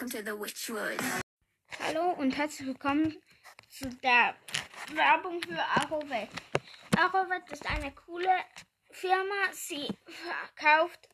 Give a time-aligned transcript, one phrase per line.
[0.00, 0.98] Welcome to the Witchwood.
[1.78, 3.20] Hallo und herzlich willkommen
[3.68, 4.34] zu der
[4.94, 6.30] Werbung für Arovet.
[6.96, 8.34] Arovet ist eine coole
[8.90, 9.52] Firma.
[9.52, 11.06] Sie verkauft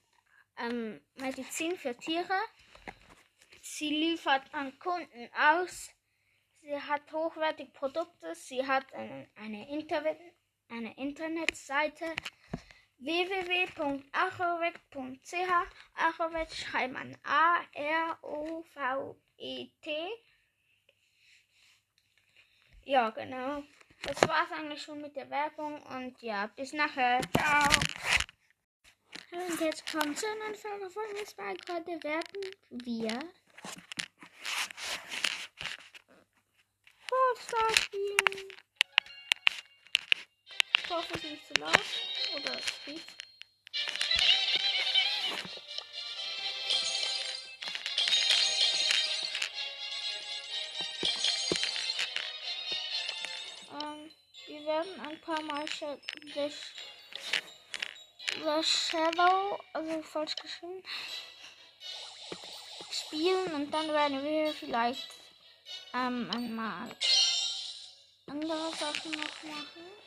[0.59, 2.39] ähm, Medizin für Tiere.
[3.61, 5.91] Sie liefert an Kunden aus.
[6.61, 8.37] Sie hat hochwertige Produkte.
[8.37, 10.21] Sie hat eine, eine, Internet,
[10.69, 12.05] eine Internetseite
[12.99, 14.13] www.arovet.ch.
[15.95, 18.17] Arovet schreibt man A-R-O-V-E-T.
[22.85, 23.63] Ja, genau.
[24.03, 27.21] Das war's eigentlich schon mit der Werbung und ja, bis nachher.
[27.37, 27.69] Ciao.
[29.33, 31.27] Und jetzt kommt zu einer Folge von mir
[31.69, 33.19] Heute werden wir
[37.11, 38.49] Rockstar spielen.
[40.79, 42.16] Ich hoffe, es ist nicht zu laut.
[42.37, 43.01] Oder geht.
[53.73, 54.11] Ähm,
[54.47, 55.85] wir werden ein paar Mal Sh
[56.35, 56.53] The,
[58.35, 60.83] The Shadow, also falsch geschrieben,
[62.91, 65.09] spielen und dann werden wir vielleicht
[65.95, 66.95] ähm, einmal
[68.27, 70.06] andere Sachen noch machen.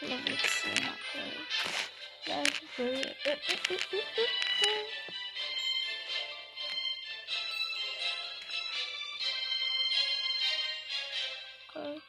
[0.00, 1.32] Level 10, okay.
[2.26, 3.16] Level.
[3.24, 4.26] Äh, äh, äh, äh, äh.
[11.68, 12.00] Okay.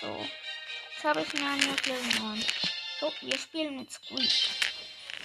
[0.00, 0.26] So.
[0.94, 2.44] Jetzt habe ich mir einen Level 9.
[3.00, 4.30] So, wir spielen mit Squeak.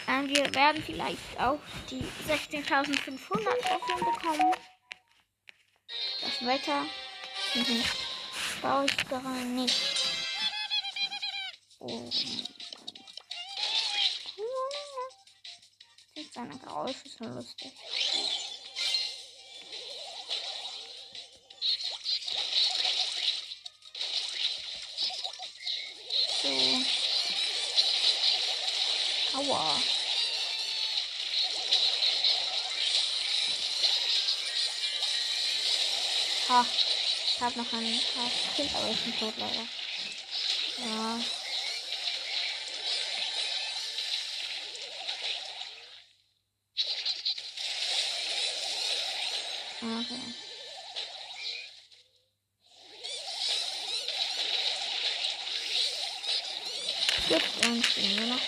[0.08, 1.60] Ähm, wir werden vielleicht auch
[1.90, 3.16] die 16.500
[3.62, 4.56] Trophäen bekommen.
[6.42, 6.86] Wetter
[8.62, 9.76] baue ich gerade nicht.
[11.80, 12.10] Oh.
[16.34, 17.74] Seine Geräusche so lustig.
[26.42, 26.50] So.
[29.40, 29.99] Aua.
[36.50, 36.66] Ha.
[36.66, 38.02] Ich habe noch einen
[38.56, 39.68] Kind, aber ich bin tot leider.
[40.80, 41.20] Ja.
[49.82, 50.20] Okay.
[57.30, 58.42] Jetzt und spielen wir noch.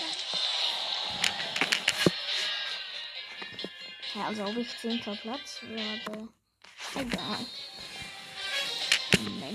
[4.15, 4.99] Ja, also ob ich 10.
[5.01, 6.27] Platz werde.
[6.95, 7.45] Egal.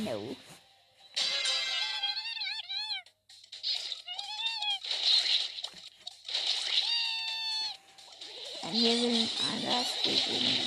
[0.07, 0.37] Menno.
[8.63, 10.67] Dann hier will anders gegen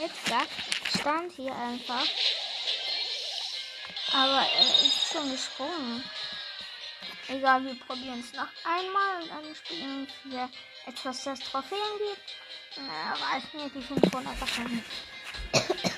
[0.00, 0.46] Edgar
[0.88, 2.06] stand hier einfach.
[4.12, 6.04] Aber er ist schon gesprungen.
[7.28, 10.50] Egal, wir probieren es noch einmal und dann spielen wir
[10.86, 12.36] etwas, das Trophäen gibt.
[12.76, 14.84] Na, reicht mir die 500 wahrscheinlich.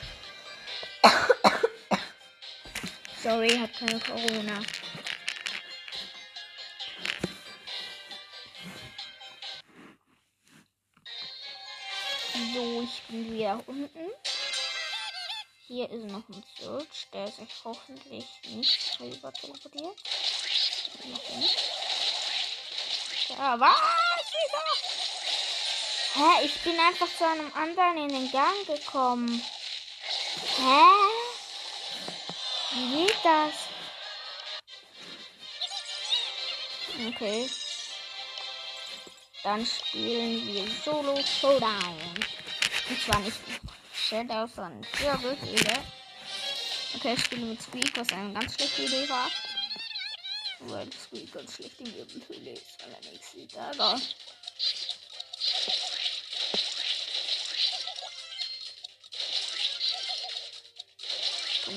[3.23, 4.61] Sorry, hat keine Corona.
[12.85, 14.11] Ich bin wieder unten.
[15.67, 19.97] Hier ist noch ein Search, der sich hoffentlich nicht rüber teleportiert.
[21.05, 21.59] Noch nicht.
[23.31, 23.81] Ja, was?
[26.15, 26.45] Hä?
[26.45, 29.43] Ich bin einfach zu einem anderen in den Gang gekommen.
[30.59, 30.85] Hä?
[32.73, 33.55] Wie geht das?
[37.09, 37.51] Okay.
[39.43, 42.15] Dann spielen wir Solo Showdown.
[42.89, 43.39] Und zwar nicht
[43.95, 45.85] Shadow, sondern Wirbelhöhle.
[46.95, 49.31] Okay, ich spiele mit Squeak, was eine ganz schlechte Idee war.
[50.61, 53.57] Weil Squeak ganz schlecht in Wirbelhöhle ist, er nichts sieht.
[53.57, 54.01] Aber.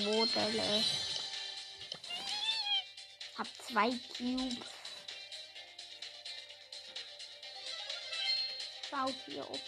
[0.04, 0.84] Modelle.
[3.38, 4.68] Hab zwei Cubes.
[8.90, 9.60] Schau hier ob.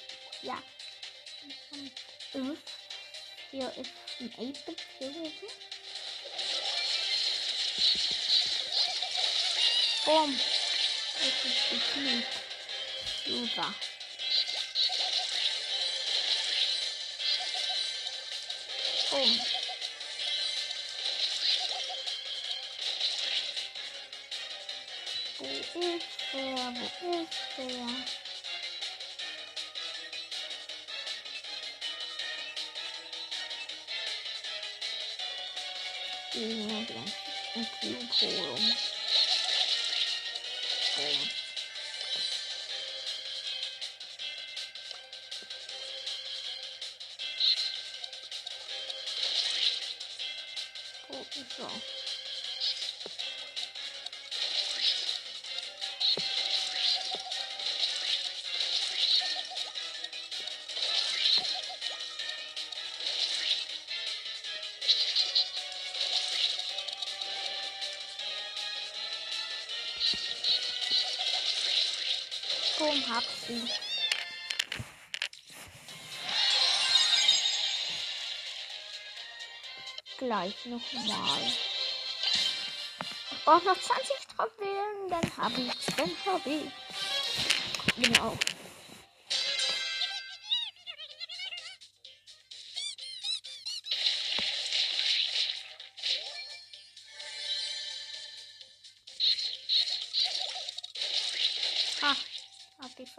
[0.42, 0.62] Ja.
[3.52, 5.34] Hier ist ein 8-Bit gewesen.
[10.06, 10.40] Boom.
[11.14, 12.28] Das ist gekillt.
[13.26, 13.74] Super.
[19.10, 19.40] Boom.
[25.38, 25.90] Wo ist der?
[27.02, 28.29] Wo ist der?
[36.32, 37.04] Gegen den
[37.80, 38.76] Cube holen.
[73.50, 73.68] Sie.
[80.20, 81.42] Gleich nochmal.
[83.32, 88.04] Ich brauche noch 20 Trophäen, dann habe ich habe ich.
[88.04, 88.38] Genau.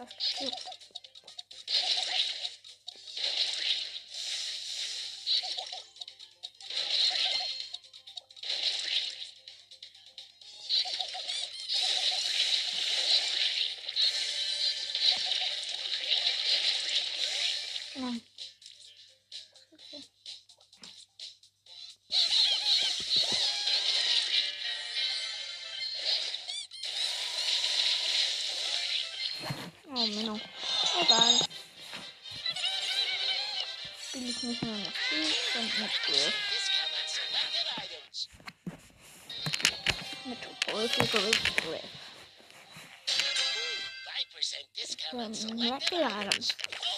[0.00, 0.69] Hab ich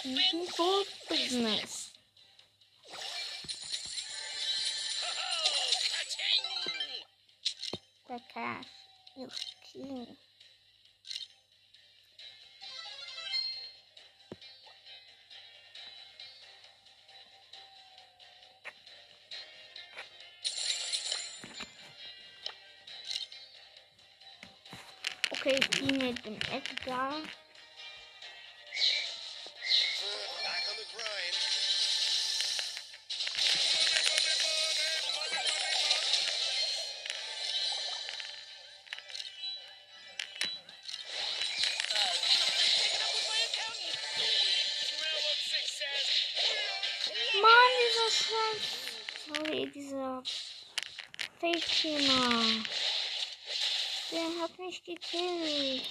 [0.03, 1.93] 4 Business.
[8.09, 8.65] The cash
[9.17, 10.07] is king.
[25.31, 27.23] Okay, die mit dem Edgar.
[49.43, 50.23] Sorry, dieser
[51.41, 52.43] Fake-Thema.
[54.13, 55.83] Der hat mich gekillt.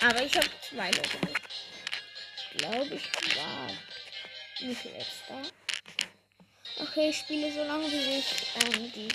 [0.00, 1.18] Aber ich habe zwei Leute.
[2.56, 3.68] Glaube ich war
[4.60, 5.42] nicht letzter.
[6.80, 9.08] Okay, ich spiele so lange, bis ich ähm, die,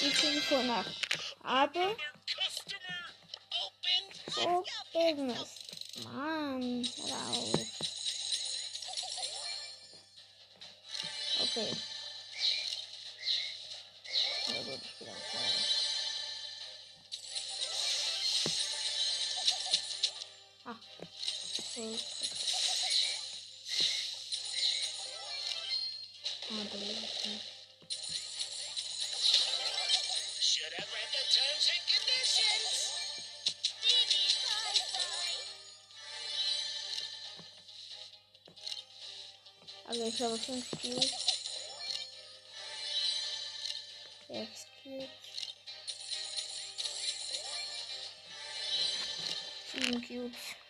[0.00, 0.86] die 500
[1.42, 1.96] habe.
[3.64, 4.26] Opened.
[4.28, 5.58] So, irgendwas.
[6.04, 7.95] Mann, hör
[11.56, 11.62] auf.
[11.62, 11.76] Okay.
[14.48, 15.40] Ja gut, ich bin auch voll.
[20.66, 20.76] Ah.
[21.58, 21.98] Okay.
[26.48, 27.40] Ah, da ist sie.
[30.40, 30.96] Should have
[44.36, 45.08] Sechs Cubes.
[49.72, 50.65] Sieben Cubes.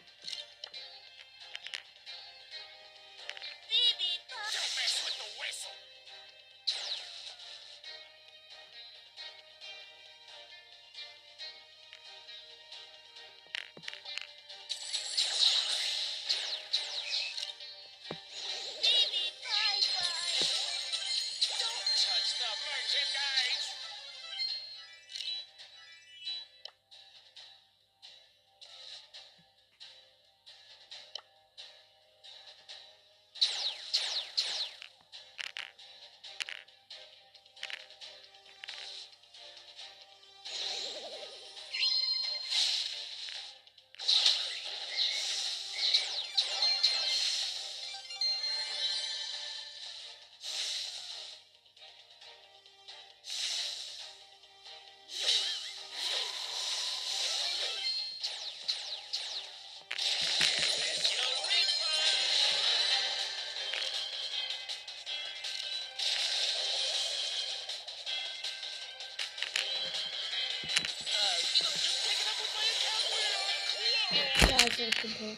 [74.86, 75.36] Bin tot.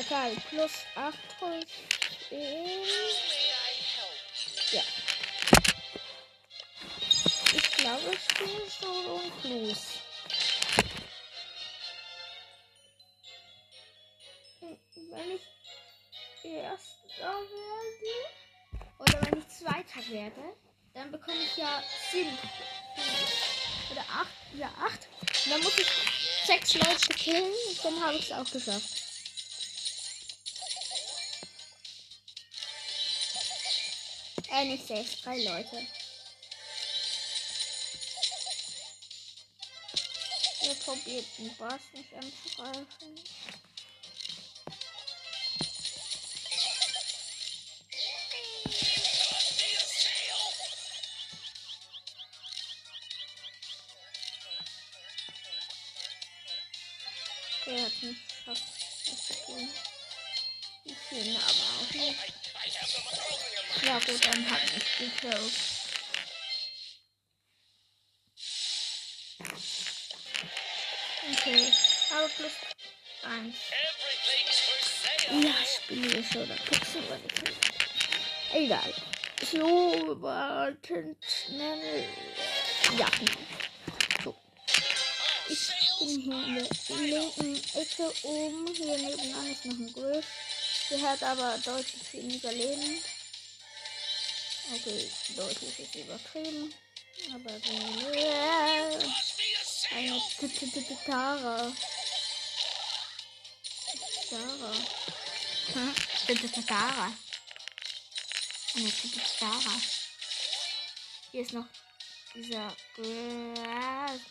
[0.00, 1.64] Okay, plus 8 Trophäen.
[2.30, 4.18] May I help
[4.72, 4.76] you?
[4.76, 4.82] Ja.
[7.54, 9.82] Ich glaube, ich spiele Solo und Blues.
[14.60, 15.42] Wenn ich
[16.42, 18.14] Erster werde
[18.98, 20.56] oder wenn ich Zweiter werde,
[20.94, 22.36] dann bekomme ich ja sieben
[23.92, 25.08] oder acht, ja acht.
[25.44, 25.86] Und dann muss ich
[26.46, 29.02] sechs Leute killen dann habe ich es auch geschafft.
[34.50, 35.86] Äh, nicht sechs, drei Leute.
[40.62, 43.20] Ihr probiert den Boss nicht anzugreifen.
[63.86, 65.52] Ja gut, dann hat mich gekillt.
[71.32, 71.72] Okay,
[72.10, 72.52] aber plus
[73.22, 73.56] eins.
[73.70, 74.80] Everything's for
[75.28, 75.44] sale.
[75.44, 77.20] Ja, spiele ich oder Pixel oder.
[78.54, 78.94] Egal.
[79.50, 82.08] So, warten schnell.
[82.98, 83.08] Ja,
[84.22, 84.34] so.
[85.48, 88.66] Ich bin hier in der linken Ecke oben.
[88.74, 90.26] Hier nebenan ist noch ein Griff.
[90.90, 93.02] Der hat aber deutlich weniger Leben.
[94.72, 96.74] Okay, deutlich ist übertrieben.
[97.32, 98.98] Aber a
[99.94, 100.20] eine.
[100.40, 101.72] T- T- T- Tara.
[104.30, 104.74] Tara.
[105.74, 105.94] Hm?
[106.66, 107.12] Tara.
[108.74, 108.92] Eine
[109.38, 109.80] Tara.
[111.30, 111.66] Hier ist noch
[112.34, 112.74] dieser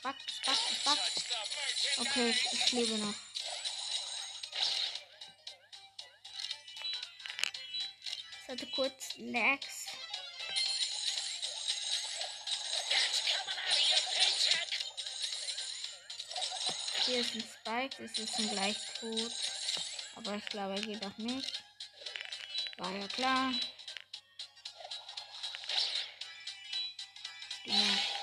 [0.02, 1.00] Back, Back, Back.
[1.98, 3.14] Okay, ich, lebe noch.
[8.42, 9.83] Ich hatte kurz Lags.
[17.06, 19.32] Hier ist ein Spike, das ist ein gleich tot.
[20.16, 21.64] Aber ich glaube, er geht auch nicht.
[22.78, 23.54] War ja klar.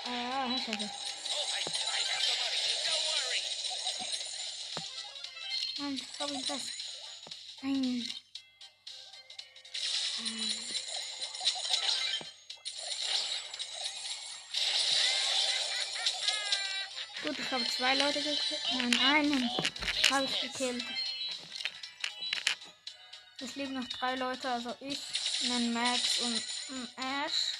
[0.06, 0.90] Ah, scheiße.
[5.78, 6.70] Mann, hab fest.
[7.62, 8.19] Nein.
[17.40, 18.60] Ich habe zwei Leute gekillt.
[18.74, 19.50] Nein, einen
[20.10, 20.84] habe ich gekillt.
[23.40, 24.98] Es leben noch drei Leute, also ich,
[25.50, 27.52] ein Max und ein Ash.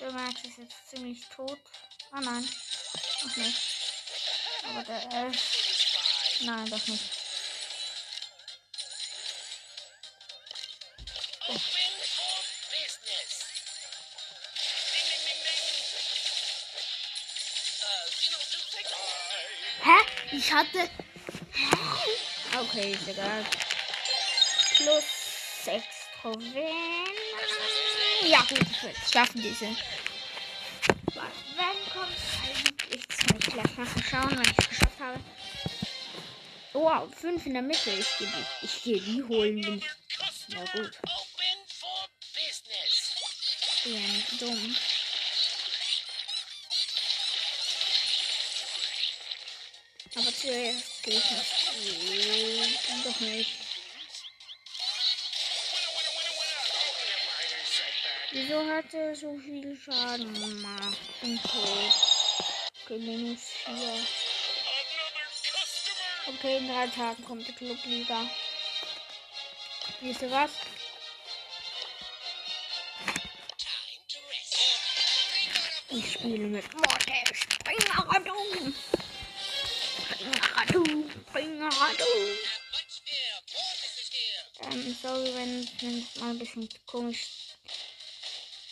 [0.00, 1.60] Der Max ist jetzt ziemlich tot.
[2.10, 2.48] Ah nein,
[3.22, 3.58] noch nicht.
[4.64, 7.04] Aber der Ash, nein, doch nicht.
[11.48, 11.81] Open
[20.32, 20.88] Ich hatte.
[21.52, 22.58] Hä?
[22.58, 23.44] Okay, ist egal.
[24.76, 25.04] Plus
[25.64, 25.84] 6
[26.20, 26.72] Trophäen.
[28.24, 29.66] Ja, gut, ich schaffen, diese.
[31.14, 35.20] Warte, Wenn kommt eigentlich zwei gleich nachher schauen, wenn ich es geschafft habe.
[36.72, 37.90] Wow, 5 in der Mitte.
[37.90, 39.84] Ich gehe die, ich gehe die holen, ich.
[40.48, 40.92] Ja, gut.
[41.02, 43.14] Open for business.
[43.84, 44.76] bin ja nicht dumm.
[50.42, 52.80] Gehe ich nicht.
[53.04, 53.50] Doch nicht.
[58.32, 60.98] Wieso hat er so viel Schaden gemacht?
[61.22, 61.92] Und tot.
[62.82, 63.74] Okay, minus 4.
[63.74, 63.94] Another
[65.52, 66.34] customer.
[66.34, 68.28] Okay, in drei Tagen kommt die Clubliga.
[70.00, 70.50] Wisst ihr was?
[75.90, 78.34] Ich spiele mit Mortal Springeradu.
[78.50, 78.72] Springeradu.
[78.72, 79.11] Springeradu.
[80.12, 80.18] Is
[84.12, 84.72] here.
[84.72, 87.26] Ähm, sorry, wenn es mal ein bisschen komisch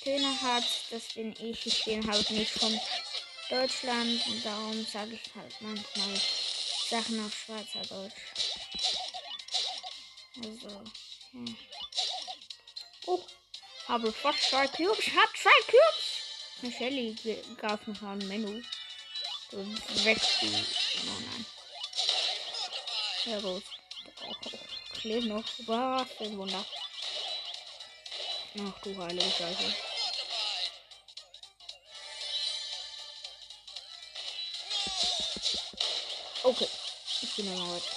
[0.02, 0.64] Töne hat.
[0.90, 1.66] Das bin ich.
[1.66, 2.78] Ich bin halt nicht von
[3.48, 4.26] Deutschland.
[4.26, 6.20] Und darum sage ich halt manchmal
[6.90, 8.12] Sachen auf Schweizerdeutsch.
[10.36, 10.68] Also,
[11.32, 11.52] ja.
[13.06, 13.24] Oh,
[13.88, 14.98] habe fast zwei Cubes.
[14.98, 15.50] Ich habe zwei.
[16.62, 18.62] Eine Shelly ge- gab noch ein Menü.
[19.50, 19.64] Du.
[21.02, 21.46] Oh nein.
[23.26, 23.64] Ja gut.
[24.22, 24.34] Oh,
[24.92, 25.44] klebt noch.
[25.66, 26.64] Was für ein Wunder.
[28.58, 29.74] Ach du heilige Scheiße.
[36.42, 36.68] Okay.
[37.22, 37.82] Ich bin einmal halt.
[37.84, 37.92] weg.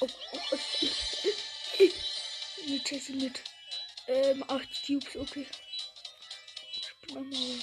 [0.00, 0.58] Oh, oh, oh.
[2.66, 3.40] Die Chessy mit
[4.08, 5.46] ähm, 8 Cubes, okay.
[6.72, 7.55] Ich bin einmal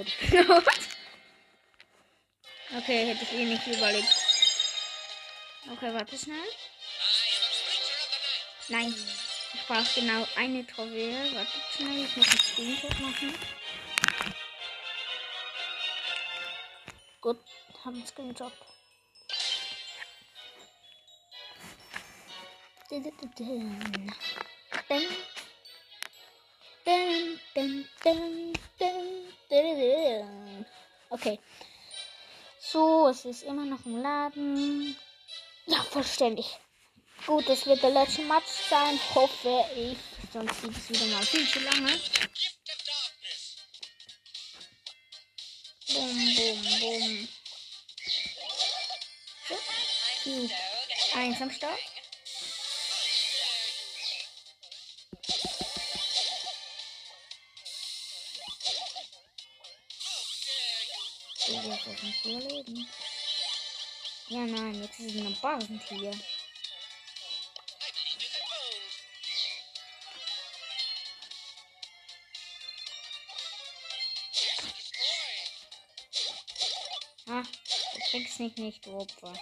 [0.00, 0.16] Gut.
[2.78, 4.08] okay, hätte ich eh nicht überlebt.
[5.70, 6.38] Okay, warte schnell.
[8.68, 8.94] Nein.
[9.52, 11.34] Ich brauche genau eine Trophäe.
[11.34, 13.34] Warte schnell, ich muss einen Screenshot machen.
[17.20, 17.40] Gut,
[17.84, 18.52] haben einen Screenshot.
[22.88, 23.30] Dun, dun, dun,
[27.54, 29.29] dun, dun, dun.
[31.10, 31.40] Okay.
[32.60, 34.96] So, es ist immer noch im Laden.
[35.66, 36.58] Ja, vollständig.
[37.26, 39.98] Gut, das wird der letzte Match sein, hoffe ich.
[40.32, 42.00] Sonst geht es wieder mal viel zu lange.
[45.88, 47.28] Bum, bum, bum.
[50.24, 50.50] So.
[51.18, 51.99] Eins am Start.
[62.24, 62.88] Überleben.
[64.28, 66.12] Ja, nein, jetzt ist es ein Basentier.
[77.28, 77.42] Ah,
[77.94, 79.32] du kriegst mich nicht, du Opfer.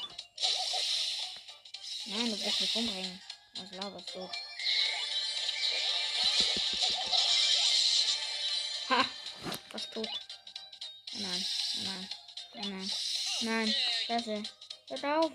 [2.07, 3.21] Nein, du wirst mich umbringen.
[3.57, 4.31] Was laberst du?
[8.91, 9.05] Ha!
[9.73, 10.28] Was tut?
[12.59, 12.91] Nein, oh nein,
[13.43, 13.75] nein, nein,
[14.07, 14.43] Scheiße.
[14.89, 15.33] Hört auf!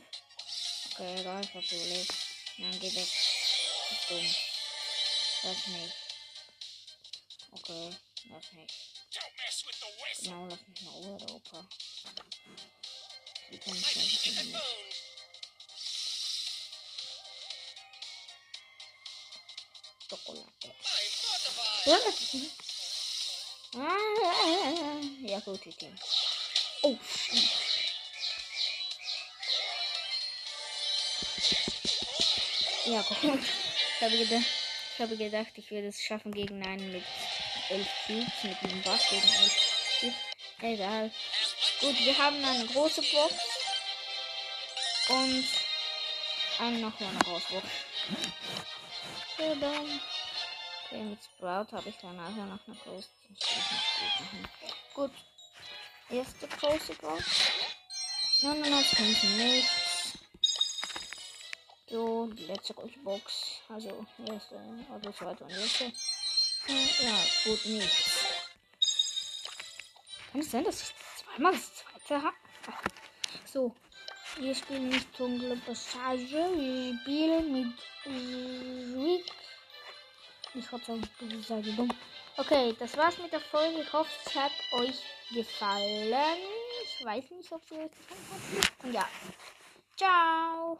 [0.91, 2.13] Okay, egal, ich hab überlebt.
[2.57, 3.07] Nein, geh weg.
[3.89, 4.35] Das ist dumm.
[5.43, 5.93] Das nicht.
[7.51, 7.95] Okay,
[8.29, 8.75] das nicht.
[10.21, 11.69] Genau, lass mich mal Ruhe, der Opa.
[13.49, 14.35] Wie kann ich das nicht?
[14.51, 14.61] move.
[20.09, 20.75] Schokolade.
[20.81, 21.85] Fortified.
[21.85, 22.73] Ja, das ist
[23.75, 25.99] Ah, ja, gut, ich denke.
[26.85, 27.63] Oh, shit.
[32.85, 33.17] Ja, gut.
[33.21, 34.45] Ich habe gedacht,
[34.93, 37.03] ich habe gedacht, ich würde es schaffen gegen einen mit
[37.69, 39.57] 11 Cubes, mit einem Boss gegen 11
[39.99, 40.15] Cubes.
[40.59, 41.11] Egal.
[41.79, 43.33] Gut, wir haben eine große Box.
[45.07, 45.45] Und
[46.59, 47.45] eine noch eine Box.
[49.37, 50.01] Tadam.
[50.85, 53.09] Okay, mit Sprout habe ich dann also noch eine große.
[54.93, 55.11] Gut.
[56.09, 57.25] Erste große Box.
[58.41, 60.17] 99 Münzen nichts.
[61.87, 63.61] So, die letzte große Box.
[63.69, 64.59] Also, erste,
[64.91, 65.85] also zweite und erste.
[65.85, 68.25] Äh, ja, gut, nichts.
[70.31, 72.35] Kann es sein, dass ich zweimal das zweite habe?
[73.45, 73.75] So,
[74.37, 76.49] wir spielen nicht dunkle Passage.
[76.55, 77.73] Wir spielen mit
[78.05, 79.31] Rick.
[80.55, 81.91] Ich hoffe, ich sage dumm.
[82.37, 83.81] Okay, das war's mit der Folge.
[83.81, 84.95] Ich hoffe, es hat euch
[85.33, 86.37] gefallen.
[86.83, 88.25] Ich weiß nicht, ob sie euch gefallen
[88.83, 88.93] hat.
[88.93, 89.07] Ja.
[89.97, 90.79] Ciao.